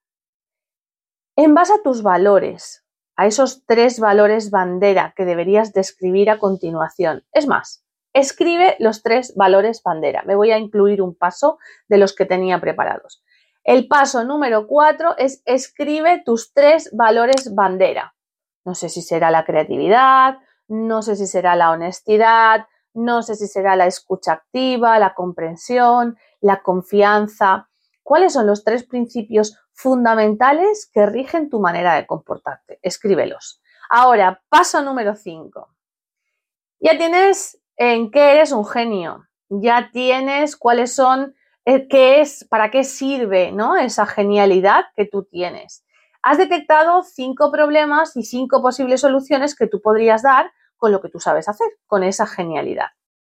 En 1.35 1.53
base 1.53 1.75
a 1.75 1.83
tus 1.83 2.05
valores, 2.05 2.87
a 3.17 3.27
esos 3.27 3.67
tres 3.67 3.99
valores 3.99 4.53
bandera 4.53 5.15
que 5.17 5.25
deberías 5.25 5.73
describir 5.73 6.31
a 6.31 6.39
continuación. 6.39 7.27
Es 7.33 7.49
más, 7.49 7.85
escribe 8.13 8.77
los 8.79 9.03
tres 9.03 9.35
valores 9.35 9.83
bandera. 9.83 10.23
Me 10.23 10.37
voy 10.37 10.53
a 10.53 10.59
incluir 10.59 11.03
un 11.03 11.17
paso 11.17 11.59
de 11.89 11.99
los 11.99 12.15
que 12.15 12.25
tenía 12.25 12.61
preparados. 12.61 13.25
El 13.63 13.89
paso 13.89 14.25
número 14.25 14.67
cuatro 14.67 15.17
es 15.19 15.43
escribe 15.45 16.23
tus 16.25 16.53
tres 16.53 16.91
valores 16.93 17.55
bandera. 17.55 18.15
No 18.65 18.75
sé 18.75 18.89
si 18.89 19.03
será 19.03 19.31
la 19.31 19.45
creatividad, 19.45 20.39
no 20.69 21.03
sé 21.03 21.17
si 21.17 21.27
será 21.27 21.57
la 21.57 21.71
honestidad, 21.71 22.67
no 22.95 23.23
sé 23.23 23.35
si 23.35 23.47
será 23.47 23.77
la 23.77 23.87
escucha 23.87 24.33
activa, 24.33 24.99
la 24.99 25.15
comprensión, 25.15 26.17
la 26.41 26.63
confianza. 26.63 27.69
¿Cuáles 28.03 28.33
son 28.33 28.47
los 28.47 28.65
tres 28.65 28.85
principios 28.85 29.57
fundamentales 29.81 30.91
que 30.93 31.07
rigen 31.07 31.49
tu 31.49 31.59
manera 31.59 31.95
de 31.95 32.07
comportarte. 32.07 32.79
Escríbelos. 32.83 33.63
Ahora, 33.89 34.43
paso 34.49 34.83
número 34.83 35.15
5. 35.15 35.75
Ya 36.81 36.99
tienes 36.99 37.61
en 37.77 38.11
qué 38.11 38.33
eres 38.33 38.53
un 38.53 38.67
genio. 38.67 39.25
Ya 39.49 39.91
tienes 39.91 40.57
cuáles 40.57 40.95
son, 40.95 41.35
qué 41.65 42.21
es, 42.21 42.47
para 42.49 42.71
qué 42.71 42.85
sirve 42.85 43.53
¿no? 43.53 43.77
esa 43.77 44.07
genialidad 44.07 44.87
que 44.97 45.07
tú 45.07 45.25
tienes. 45.25 45.85
Has 46.23 46.39
detectado 46.39 47.03
cinco 47.03 47.51
problemas 47.51 48.17
y 48.17 48.25
cinco 48.25 48.61
posibles 48.61 49.01
soluciones 49.01 49.55
que 49.55 49.67
tú 49.67 49.81
podrías 49.81 50.23
dar 50.23 50.51
con 50.77 50.93
lo 50.93 51.01
que 51.01 51.09
tú 51.09 51.21
sabes 51.21 51.49
hacer, 51.49 51.69
con 51.87 52.03
esa 52.03 52.27
genialidad. 52.27 52.89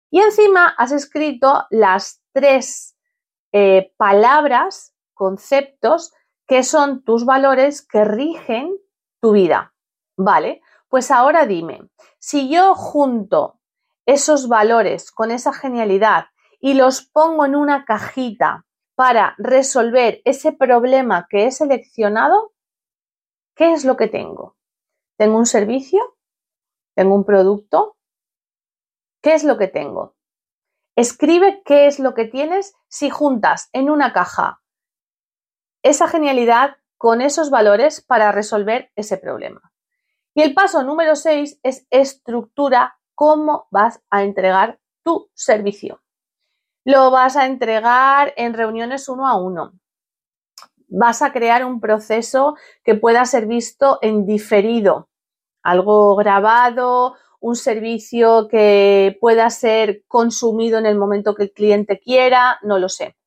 Y 0.10 0.20
encima 0.20 0.74
has 0.78 0.92
escrito 0.92 1.66
las 1.70 2.22
tres 2.34 2.96
eh, 3.52 3.92
palabras, 3.98 4.94
conceptos 5.14 6.12
¿Qué 6.48 6.64
son 6.64 7.04
tus 7.04 7.26
valores 7.26 7.82
que 7.86 8.04
rigen 8.04 8.78
tu 9.20 9.32
vida? 9.32 9.74
¿Vale? 10.16 10.62
Pues 10.90 11.10
ahora 11.10 11.48
dime, 11.48 11.90
si 12.20 12.50
yo 12.50 12.76
junto 12.76 13.60
esos 14.06 14.48
valores 14.48 15.12
con 15.12 15.32
esa 15.32 15.54
genialidad 15.54 16.26
y 16.60 16.74
los 16.74 17.04
pongo 17.04 17.46
en 17.46 17.56
una 17.56 17.86
cajita 17.86 18.66
para 18.96 19.36
resolver 19.38 20.22
ese 20.26 20.52
problema 20.52 21.28
que 21.30 21.46
he 21.46 21.52
seleccionado, 21.52 22.54
¿qué 23.56 23.74
es 23.74 23.86
lo 23.86 23.98
que 23.98 24.08
tengo? 24.08 24.58
¿Tengo 25.18 25.38
un 25.38 25.46
servicio? 25.46 26.18
¿Tengo 26.96 27.16
un 27.16 27.26
producto? 27.26 27.98
¿Qué 29.22 29.34
es 29.34 29.44
lo 29.44 29.58
que 29.58 29.68
tengo? 29.68 30.16
Escribe 30.96 31.62
qué 31.66 31.88
es 31.88 32.00
lo 32.00 32.14
que 32.14 32.26
tienes 32.26 32.74
si 32.88 33.10
juntas 33.10 33.70
en 33.74 33.90
una 33.90 34.14
caja 34.14 34.62
esa 35.86 36.08
genialidad 36.08 36.78
con 36.98 37.22
esos 37.22 37.52
valores 37.52 38.02
para 38.02 38.32
resolver 38.32 38.92
ese 38.96 39.18
problema. 39.18 39.72
Y 40.34 40.42
el 40.42 40.56
paso 40.56 40.82
número 40.82 41.16
6 41.16 41.60
es 41.62 41.86
estructura 41.92 42.98
cómo 43.14 43.68
vas 43.70 44.02
a 44.10 44.24
entregar 44.24 44.80
tu 45.04 45.30
servicio. 45.36 46.02
Lo 46.86 47.12
vas 47.12 47.36
a 47.36 47.46
entregar 47.46 48.34
en 48.38 48.54
reuniones 48.54 49.10
uno 49.10 49.28
a 49.28 49.36
uno. 49.36 49.74
Vas 50.88 51.22
a 51.22 51.34
crear 51.34 51.66
un 51.66 51.82
proceso 51.82 52.56
que 52.84 52.96
pueda 52.96 53.26
ser 53.26 53.48
visto 53.48 54.00
en 54.02 54.26
diferido, 54.26 55.10
algo 55.64 56.16
grabado, 56.16 57.16
un 57.42 57.56
servicio 57.56 58.48
que 58.48 59.18
pueda 59.20 59.50
ser 59.50 60.04
consumido 60.08 60.80
en 60.80 60.86
el 60.86 60.98
momento 60.98 61.36
que 61.36 61.44
el 61.44 61.52
cliente 61.52 62.00
quiera, 62.00 62.60
no 62.62 62.80
lo 62.80 62.88
sé 62.88 63.18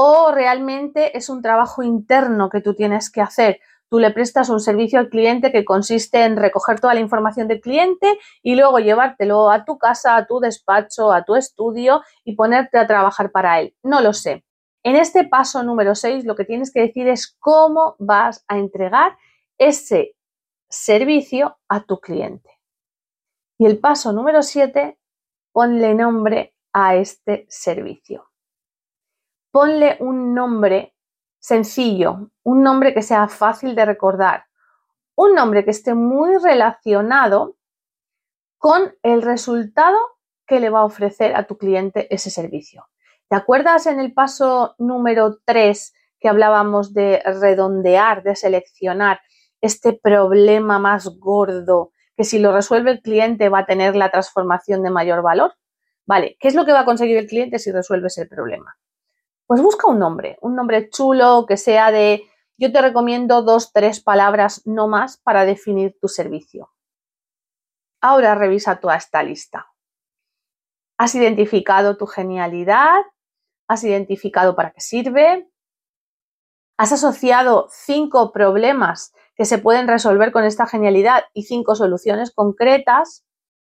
o 0.00 0.30
realmente 0.30 1.18
es 1.18 1.28
un 1.28 1.42
trabajo 1.42 1.82
interno 1.82 2.48
que 2.50 2.60
tú 2.60 2.72
tienes 2.72 3.10
que 3.10 3.20
hacer. 3.20 3.58
Tú 3.90 3.98
le 3.98 4.10
prestas 4.10 4.50
un 4.50 4.60
servicio 4.60 4.98
al 4.98 5.08
cliente 5.08 5.50
que 5.50 5.64
consiste 5.64 6.24
en 6.24 6.36
recoger 6.36 6.80
toda 6.80 6.94
la 6.94 7.00
información 7.00 7.48
del 7.48 7.60
cliente 7.60 8.18
y 8.42 8.54
luego 8.54 8.78
llevártelo 8.78 9.50
a 9.50 9.64
tu 9.64 9.78
casa, 9.78 10.16
a 10.16 10.26
tu 10.26 10.40
despacho, 10.40 11.12
a 11.12 11.24
tu 11.24 11.34
estudio 11.34 12.02
y 12.24 12.34
ponerte 12.36 12.78
a 12.78 12.86
trabajar 12.86 13.30
para 13.30 13.60
él. 13.60 13.74
No 13.82 14.00
lo 14.00 14.12
sé. 14.12 14.44
En 14.82 14.96
este 14.96 15.24
paso 15.24 15.62
número 15.62 15.94
6 15.94 16.24
lo 16.24 16.36
que 16.36 16.44
tienes 16.44 16.72
que 16.72 16.80
decir 16.80 17.08
es 17.08 17.34
cómo 17.38 17.96
vas 17.98 18.44
a 18.46 18.58
entregar 18.58 19.16
ese 19.56 20.14
servicio 20.68 21.58
a 21.68 21.80
tu 21.84 21.98
cliente. 21.98 22.50
Y 23.58 23.66
el 23.66 23.78
paso 23.78 24.12
número 24.12 24.42
7, 24.42 24.98
ponle 25.52 25.94
nombre 25.94 26.54
a 26.72 26.94
este 26.94 27.46
servicio 27.48 28.28
ponle 29.50 29.96
un 30.00 30.34
nombre 30.34 30.94
sencillo, 31.48 32.30
un 32.42 32.62
nombre 32.62 32.92
que 32.92 33.00
sea 33.00 33.26
fácil 33.26 33.74
de 33.74 33.86
recordar, 33.86 34.44
un 35.16 35.34
nombre 35.34 35.64
que 35.64 35.70
esté 35.70 35.94
muy 35.94 36.36
relacionado 36.36 37.56
con 38.58 38.94
el 39.02 39.22
resultado 39.22 39.96
que 40.46 40.60
le 40.60 40.68
va 40.68 40.80
a 40.80 40.84
ofrecer 40.84 41.34
a 41.34 41.46
tu 41.46 41.56
cliente 41.56 42.06
ese 42.14 42.28
servicio. 42.28 42.84
¿Te 43.30 43.36
acuerdas 43.36 43.86
en 43.86 43.98
el 43.98 44.12
paso 44.12 44.74
número 44.76 45.38
3 45.46 45.94
que 46.20 46.28
hablábamos 46.28 46.92
de 46.92 47.22
redondear, 47.24 48.22
de 48.22 48.36
seleccionar 48.36 49.20
este 49.62 49.94
problema 49.94 50.78
más 50.78 51.18
gordo 51.18 51.92
que 52.14 52.24
si 52.24 52.38
lo 52.38 52.52
resuelve 52.52 52.90
el 52.90 53.00
cliente 53.00 53.48
va 53.48 53.60
a 53.60 53.66
tener 53.66 53.96
la 53.96 54.10
transformación 54.10 54.82
de 54.82 54.90
mayor 54.90 55.22
valor? 55.22 55.54
Vale, 56.04 56.36
¿qué 56.40 56.48
es 56.48 56.54
lo 56.54 56.66
que 56.66 56.72
va 56.72 56.80
a 56.80 56.84
conseguir 56.84 57.16
el 57.16 57.26
cliente 57.26 57.58
si 57.58 57.72
resuelves 57.72 58.18
el 58.18 58.28
problema? 58.28 58.76
Pues 59.48 59.62
busca 59.62 59.88
un 59.88 59.98
nombre, 59.98 60.36
un 60.42 60.54
nombre 60.54 60.90
chulo 60.90 61.46
que 61.48 61.56
sea 61.56 61.90
de, 61.90 62.28
yo 62.58 62.70
te 62.70 62.82
recomiendo 62.82 63.40
dos, 63.40 63.72
tres 63.72 63.98
palabras 63.98 64.60
no 64.66 64.88
más 64.88 65.16
para 65.16 65.46
definir 65.46 65.96
tu 65.98 66.06
servicio. 66.06 66.70
Ahora 68.02 68.34
revisa 68.34 68.78
toda 68.78 68.96
esta 68.96 69.22
lista. 69.22 69.72
¿Has 70.98 71.14
identificado 71.14 71.96
tu 71.96 72.06
genialidad? 72.06 73.00
¿Has 73.68 73.84
identificado 73.84 74.54
para 74.54 74.72
qué 74.72 74.82
sirve? 74.82 75.50
¿Has 76.76 76.92
asociado 76.92 77.68
cinco 77.70 78.32
problemas 78.32 79.14
que 79.34 79.46
se 79.46 79.56
pueden 79.56 79.88
resolver 79.88 80.30
con 80.30 80.44
esta 80.44 80.66
genialidad 80.66 81.24
y 81.32 81.44
cinco 81.44 81.74
soluciones 81.74 82.34
concretas? 82.34 83.24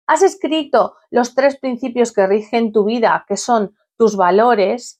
¿Has 0.07 0.23
escrito 0.23 0.95
los 1.11 1.35
tres 1.35 1.59
principios 1.59 2.11
que 2.11 2.25
rigen 2.25 2.71
tu 2.71 2.85
vida, 2.85 3.23
que 3.27 3.37
son 3.37 3.77
tus 3.97 4.17
valores? 4.17 4.99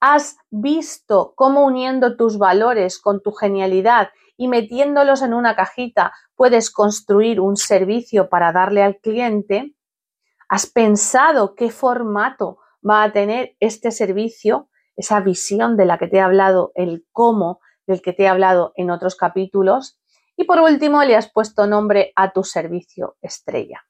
¿Has 0.00 0.36
visto 0.50 1.32
cómo 1.36 1.64
uniendo 1.64 2.16
tus 2.16 2.38
valores 2.38 3.00
con 3.00 3.22
tu 3.22 3.32
genialidad 3.32 4.10
y 4.36 4.48
metiéndolos 4.48 5.22
en 5.22 5.32
una 5.32 5.56
cajita 5.56 6.12
puedes 6.34 6.70
construir 6.70 7.40
un 7.40 7.56
servicio 7.56 8.28
para 8.28 8.52
darle 8.52 8.82
al 8.82 8.98
cliente? 8.98 9.74
¿Has 10.48 10.66
pensado 10.66 11.54
qué 11.54 11.70
formato 11.70 12.58
va 12.88 13.02
a 13.02 13.12
tener 13.12 13.56
este 13.58 13.90
servicio? 13.90 14.68
Esa 14.96 15.20
visión 15.20 15.76
de 15.76 15.86
la 15.86 15.98
que 15.98 16.08
te 16.08 16.18
he 16.18 16.20
hablado, 16.20 16.72
el 16.74 17.06
cómo 17.12 17.60
del 17.86 18.02
que 18.02 18.12
te 18.12 18.24
he 18.24 18.28
hablado 18.28 18.72
en 18.76 18.90
otros 18.90 19.16
capítulos. 19.16 19.98
Y 20.36 20.44
por 20.44 20.60
último, 20.60 21.02
le 21.04 21.16
has 21.16 21.32
puesto 21.32 21.66
nombre 21.66 22.12
a 22.16 22.32
tu 22.32 22.44
servicio 22.44 23.16
estrella. 23.22 23.86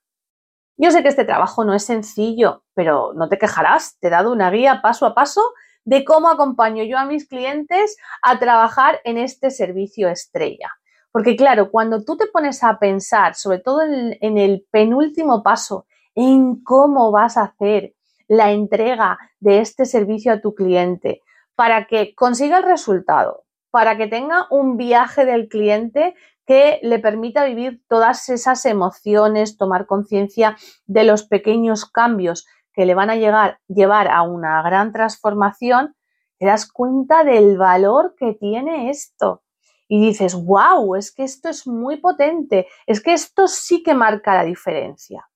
Yo 0.77 0.91
sé 0.91 1.03
que 1.03 1.09
este 1.09 1.25
trabajo 1.25 1.65
no 1.65 1.75
es 1.75 1.85
sencillo, 1.85 2.65
pero 2.75 3.13
no 3.15 3.29
te 3.29 3.39
quejarás, 3.39 3.99
te 3.99 4.09
he 4.09 4.11
dado 4.11 4.33
una 4.33 4.51
guía 4.51 4.83
paso 4.83 5.07
a 5.07 5.15
paso 5.15 5.43
de 5.87 6.05
cómo 6.05 6.29
acompaño 6.29 6.85
yo 6.85 6.99
a 6.99 7.07
mis 7.07 7.27
clientes 7.27 7.97
a 8.21 8.39
trabajar 8.39 9.01
en 9.05 9.17
este 9.17 9.51
servicio 9.51 10.09
estrella. 10.11 10.73
Porque 11.13 11.37
claro, 11.37 11.71
cuando 11.71 12.05
tú 12.05 12.17
te 12.17 12.27
pones 12.27 12.63
a 12.63 12.79
pensar, 12.79 13.37
sobre 13.37 13.61
todo 13.61 13.81
en, 13.83 14.37
el 14.37 14.67
penúltimo 14.71 15.43
paso, 15.43 15.87
en 16.15 16.63
cómo 16.63 17.13
vas 17.13 17.37
a 17.37 17.45
hacer 17.45 17.95
la 18.29 18.51
entrega 18.51 19.17
de 19.39 19.61
este 19.61 19.87
servicio 19.87 20.33
a 20.33 20.41
tu 20.41 20.55
cliente 20.55 21.23
para 21.55 21.87
que 21.87 22.15
consiga 22.15 22.59
el 22.59 22.65
resultado, 22.65 23.45
para 23.71 23.97
que 23.97 24.09
tenga 24.09 24.47
un 24.51 24.77
viaje 24.77 25.25
del 25.25 25.49
cliente 25.49 26.17
que 26.47 26.81
le 26.83 26.99
permita 26.99 27.45
vivir 27.45 27.81
todas 27.89 28.29
esas 28.29 28.67
emociones, 28.67 29.57
tomar 29.57 29.87
conciencia 29.87 30.57
de 30.87 31.05
los 31.05 31.25
pequeños 31.25 31.85
cambios 31.85 32.47
que 32.77 32.85
le 32.85 32.95
van 32.95 33.09
a 33.09 33.17
llegar, 33.17 33.59
llevar 33.69 34.09
a 34.09 34.21
una 34.23 34.63
gran 34.63 34.93
transformación, 34.93 35.97
te 36.39 36.45
das 36.45 36.71
cuenta 36.71 37.25
del 37.25 37.57
valor 37.57 38.15
que 38.19 38.35
tiene 38.35 38.91
esto. 38.91 39.43
Y 39.89 40.01
dices, 40.01 40.35
wow, 40.35 40.95
es 40.95 41.11
que 41.11 41.25
esto 41.25 41.49
es 41.49 41.67
muy 41.67 41.97
potente, 41.97 42.67
es 42.87 43.01
que 43.01 43.15
esto 43.15 43.49
sí 43.49 43.83
que 43.83 43.95
marca 43.95 44.35
la 44.35 44.45
diferencia. 44.45 45.27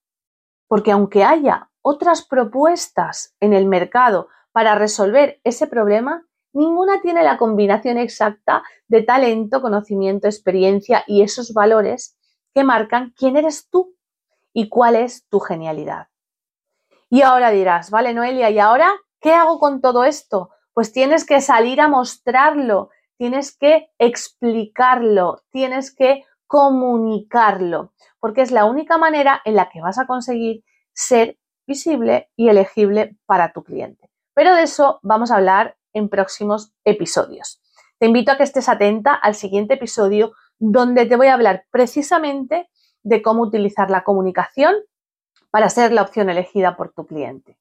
Porque 0.69 0.93
aunque 0.93 1.25
haya 1.25 1.71
otras 1.81 2.27
propuestas 2.27 3.35
en 3.41 3.55
el 3.55 3.65
mercado 3.65 4.29
para 4.53 4.75
resolver 4.75 5.41
ese 5.43 5.67
problema, 5.67 6.27
ninguna 6.53 7.01
tiene 7.01 7.23
la 7.23 7.39
combinación 7.39 7.97
exacta 7.97 8.63
de 8.87 9.03
talento, 9.03 9.63
conocimiento, 9.63 10.27
experiencia 10.27 11.05
y 11.07 11.23
esos 11.23 11.55
valores 11.55 12.19
que 12.55 12.65
marcan 12.65 13.15
quién 13.17 13.37
eres 13.37 13.71
tú 13.71 13.95
y 14.53 14.69
cuál 14.69 14.97
es 14.97 15.27
tu 15.29 15.41
genialidad. 15.41 16.10
Y 17.11 17.23
ahora 17.23 17.51
dirás, 17.51 17.91
vale, 17.91 18.15
Noelia, 18.15 18.51
¿y 18.51 18.61
ahora 18.61 18.93
qué 19.21 19.33
hago 19.33 19.59
con 19.59 19.81
todo 19.81 20.05
esto? 20.05 20.51
Pues 20.73 20.93
tienes 20.93 21.27
que 21.27 21.41
salir 21.41 21.81
a 21.81 21.89
mostrarlo, 21.89 22.91
tienes 23.19 23.57
que 23.57 23.91
explicarlo, 23.99 25.43
tienes 25.51 25.93
que 25.93 26.25
comunicarlo, 26.47 27.93
porque 28.21 28.43
es 28.43 28.53
la 28.53 28.65
única 28.65 28.97
manera 28.97 29.43
en 29.45 29.57
la 29.57 29.69
que 29.69 29.81
vas 29.81 29.99
a 29.99 30.07
conseguir 30.07 30.63
ser 30.93 31.37
visible 31.67 32.31
y 32.37 32.49
elegible 32.49 33.17
para 33.27 33.53
tu 33.53 33.65
cliente. 33.65 34.09
Pero 34.33 34.55
de 34.55 34.63
eso 34.63 35.01
vamos 35.03 35.33
a 35.33 35.37
hablar 35.37 35.77
en 35.93 36.09
próximos 36.09 36.73
episodios. 36.85 37.61
Te 37.99 38.07
invito 38.07 38.31
a 38.31 38.37
que 38.37 38.45
estés 38.45 38.69
atenta 38.69 39.15
al 39.15 39.35
siguiente 39.35 39.75
episodio 39.75 40.33
donde 40.61 41.07
te 41.07 41.17
voy 41.17 41.27
a 41.27 41.35
hablar 41.35 41.65
precisamente 41.73 42.71
de 43.03 43.21
cómo 43.21 43.43
utilizar 43.43 43.91
la 43.91 44.05
comunicación 44.05 44.75
para 45.51 45.69
ser 45.69 45.93
la 45.93 46.03
opción 46.03 46.31
elegida 46.31 46.77
por 46.77 46.93
tu 46.93 47.07
cliente. 47.07 47.59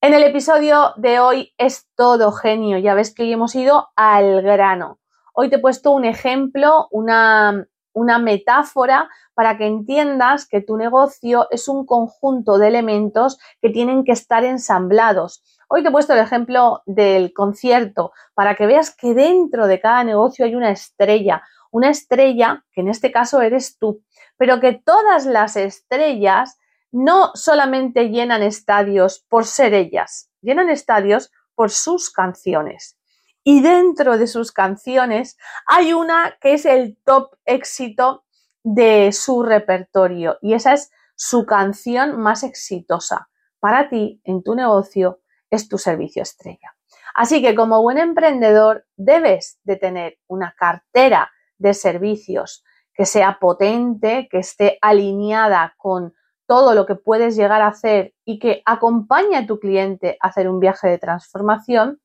En 0.00 0.14
el 0.14 0.22
episodio 0.22 0.92
de 0.96 1.18
hoy 1.20 1.54
es 1.58 1.88
todo 1.96 2.30
genio, 2.32 2.78
ya 2.78 2.94
ves 2.94 3.14
que 3.14 3.22
hoy 3.22 3.32
hemos 3.32 3.54
ido 3.54 3.88
al 3.96 4.42
grano. 4.42 4.98
Hoy 5.32 5.50
te 5.50 5.56
he 5.56 5.58
puesto 5.58 5.90
un 5.90 6.04
ejemplo, 6.04 6.86
una, 6.90 7.66
una 7.92 8.18
metáfora 8.18 9.08
para 9.34 9.56
que 9.56 9.66
entiendas 9.66 10.46
que 10.46 10.60
tu 10.60 10.76
negocio 10.76 11.48
es 11.50 11.66
un 11.66 11.86
conjunto 11.86 12.58
de 12.58 12.68
elementos 12.68 13.38
que 13.60 13.70
tienen 13.70 14.04
que 14.04 14.12
estar 14.12 14.44
ensamblados. 14.44 15.42
Hoy 15.68 15.82
te 15.82 15.88
he 15.88 15.92
puesto 15.92 16.12
el 16.12 16.20
ejemplo 16.20 16.82
del 16.86 17.32
concierto 17.32 18.12
para 18.34 18.54
que 18.54 18.66
veas 18.66 18.94
que 18.94 19.14
dentro 19.14 19.66
de 19.66 19.80
cada 19.80 20.04
negocio 20.04 20.44
hay 20.44 20.54
una 20.54 20.70
estrella, 20.70 21.42
una 21.70 21.90
estrella 21.90 22.64
que 22.72 22.82
en 22.82 22.88
este 22.88 23.10
caso 23.10 23.40
eres 23.40 23.78
tú, 23.78 24.02
pero 24.36 24.60
que 24.60 24.74
todas 24.74 25.26
las 25.26 25.56
estrellas 25.56 26.58
no 26.96 27.32
solamente 27.34 28.08
llenan 28.08 28.42
estadios 28.42 29.22
por 29.28 29.44
ser 29.44 29.74
ellas, 29.74 30.30
llenan 30.40 30.70
estadios 30.70 31.30
por 31.54 31.70
sus 31.70 32.10
canciones. 32.10 32.96
Y 33.44 33.60
dentro 33.60 34.16
de 34.16 34.26
sus 34.26 34.50
canciones 34.50 35.36
hay 35.66 35.92
una 35.92 36.38
que 36.40 36.54
es 36.54 36.64
el 36.64 36.96
top 37.04 37.36
éxito 37.44 38.24
de 38.62 39.12
su 39.12 39.42
repertorio 39.42 40.38
y 40.40 40.54
esa 40.54 40.72
es 40.72 40.90
su 41.14 41.44
canción 41.44 42.18
más 42.18 42.42
exitosa. 42.42 43.28
Para 43.60 43.90
ti, 43.90 44.22
en 44.24 44.42
tu 44.42 44.54
negocio, 44.54 45.20
es 45.50 45.68
tu 45.68 45.76
servicio 45.76 46.22
estrella. 46.22 46.78
Así 47.14 47.42
que 47.42 47.54
como 47.54 47.82
buen 47.82 47.98
emprendedor 47.98 48.86
debes 48.96 49.58
de 49.64 49.76
tener 49.76 50.18
una 50.28 50.54
cartera 50.58 51.30
de 51.58 51.74
servicios 51.74 52.64
que 52.94 53.04
sea 53.04 53.38
potente, 53.38 54.28
que 54.30 54.38
esté 54.38 54.78
alineada 54.80 55.74
con 55.76 56.14
todo 56.46 56.74
lo 56.74 56.86
que 56.86 56.94
puedes 56.94 57.36
llegar 57.36 57.62
a 57.62 57.68
hacer 57.68 58.14
y 58.24 58.38
que 58.38 58.62
acompañe 58.64 59.36
a 59.36 59.46
tu 59.46 59.58
cliente 59.58 60.16
a 60.20 60.28
hacer 60.28 60.48
un 60.48 60.60
viaje 60.60 60.88
de 60.88 60.98
transformación, 60.98 62.00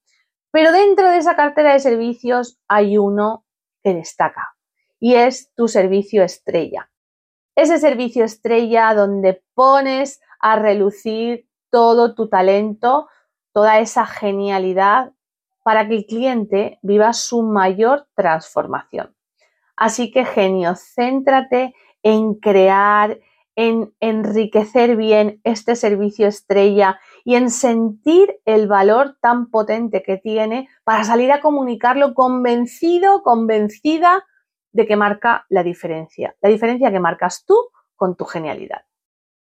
pero 0.51 0.71
dentro 0.71 1.09
de 1.09 1.17
esa 1.17 1.35
cartera 1.35 1.73
de 1.73 1.79
servicios 1.79 2.59
hay 2.67 2.97
uno 2.97 3.45
que 3.83 3.93
destaca 3.93 4.55
y 4.99 5.15
es 5.15 5.53
tu 5.55 5.67
servicio 5.67 6.23
estrella. 6.23 6.89
Ese 7.55 7.79
servicio 7.79 8.23
estrella 8.23 8.93
donde 8.93 9.43
pones 9.53 10.21
a 10.39 10.55
relucir 10.57 11.47
todo 11.69 12.15
tu 12.15 12.29
talento, 12.29 13.07
toda 13.53 13.79
esa 13.79 14.05
genialidad 14.05 15.13
para 15.63 15.87
que 15.87 15.95
el 15.95 16.05
cliente 16.05 16.79
viva 16.81 17.13
su 17.13 17.43
mayor 17.43 18.07
transformación. 18.15 19.15
Así 19.75 20.11
que 20.11 20.25
genio, 20.25 20.75
céntrate 20.75 21.73
en 22.03 22.35
crear, 22.35 23.19
en 23.61 23.93
enriquecer 23.99 24.95
bien 24.95 25.39
este 25.43 25.75
servicio 25.75 26.25
estrella 26.25 26.99
y 27.23 27.35
en 27.35 27.51
sentir 27.51 28.41
el 28.45 28.67
valor 28.67 29.19
tan 29.21 29.51
potente 29.51 30.01
que 30.01 30.17
tiene 30.17 30.67
para 30.83 31.03
salir 31.03 31.31
a 31.31 31.41
comunicarlo 31.41 32.15
convencido, 32.15 33.21
convencida 33.21 34.25
de 34.71 34.87
que 34.87 34.95
marca 34.95 35.45
la 35.49 35.61
diferencia, 35.61 36.35
la 36.41 36.49
diferencia 36.49 36.91
que 36.91 36.99
marcas 36.99 37.45
tú 37.45 37.55
con 37.95 38.15
tu 38.15 38.25
genialidad. 38.25 38.81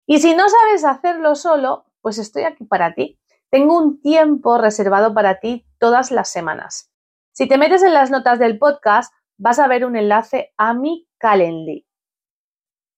Y 0.04 0.20
si 0.20 0.34
no 0.34 0.44
sabes 0.46 0.84
hacerlo 0.84 1.34
solo, 1.34 1.86
pues 2.02 2.18
estoy 2.18 2.42
aquí 2.42 2.64
para 2.64 2.92
ti. 2.92 3.18
Tengo 3.48 3.78
un 3.78 4.02
tiempo 4.02 4.58
reservado 4.58 5.14
para 5.14 5.40
ti 5.40 5.66
todas 5.78 6.10
las 6.10 6.28
semanas. 6.28 6.92
Si 7.32 7.48
te 7.48 7.56
metes 7.56 7.82
en 7.82 7.94
las 7.94 8.10
notas 8.10 8.38
del 8.38 8.58
podcast, 8.58 9.10
vas 9.38 9.58
a 9.58 9.68
ver 9.68 9.86
un 9.86 9.96
enlace 9.96 10.52
a 10.58 10.74
mi 10.74 11.08
Calendly. 11.16 11.86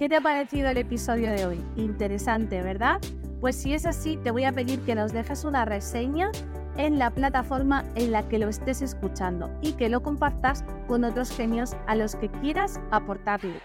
¿Qué 0.00 0.08
te 0.08 0.16
ha 0.16 0.22
parecido 0.22 0.70
el 0.70 0.78
episodio 0.78 1.30
de 1.30 1.44
hoy? 1.44 1.60
Interesante, 1.76 2.62
¿verdad? 2.62 3.02
Pues 3.38 3.54
si 3.54 3.74
es 3.74 3.84
así, 3.84 4.16
te 4.16 4.30
voy 4.30 4.44
a 4.44 4.52
pedir 4.52 4.80
que 4.80 4.94
nos 4.94 5.12
dejes 5.12 5.44
una 5.44 5.66
reseña 5.66 6.30
en 6.78 6.98
la 6.98 7.10
plataforma 7.10 7.84
en 7.96 8.10
la 8.10 8.26
que 8.26 8.38
lo 8.38 8.48
estés 8.48 8.80
escuchando 8.80 9.50
y 9.60 9.72
que 9.72 9.90
lo 9.90 10.02
compartas 10.02 10.64
con 10.88 11.04
otros 11.04 11.30
genios 11.30 11.76
a 11.86 11.96
los 11.96 12.14
que 12.14 12.30
quieras 12.30 12.80
aportarle. 12.90 13.60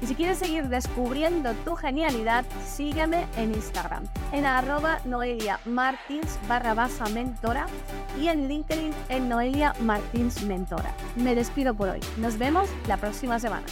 Y 0.00 0.06
si 0.06 0.14
quieres 0.14 0.38
seguir 0.38 0.68
descubriendo 0.68 1.52
tu 1.64 1.74
genialidad, 1.74 2.44
sígueme 2.64 3.26
en 3.36 3.52
Instagram, 3.52 4.04
en 4.30 4.46
arroba 4.46 5.00
Noelia 5.04 5.58
Martins 5.64 6.38
barra 6.48 6.74
baja 6.74 7.08
mentora 7.08 7.66
y 8.20 8.28
en 8.28 8.46
LinkedIn 8.46 8.92
en 9.08 9.28
Noelia 9.28 9.74
Martins 9.80 10.44
Mentora. 10.44 10.94
Me 11.16 11.34
despido 11.34 11.74
por 11.74 11.88
hoy. 11.88 12.00
Nos 12.18 12.38
vemos 12.38 12.70
la 12.86 12.98
próxima 12.98 13.40
semana. 13.40 13.66